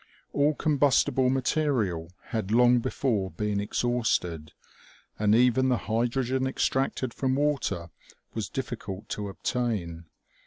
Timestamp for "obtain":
9.29-10.05